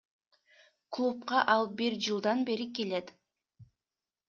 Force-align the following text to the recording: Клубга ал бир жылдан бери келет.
Клубга 0.97 1.43
ал 1.57 1.69
бир 1.83 1.99
жылдан 2.07 2.43
бери 2.51 2.69
келет. 2.81 3.15